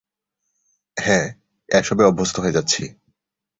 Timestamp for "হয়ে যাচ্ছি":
2.39-2.83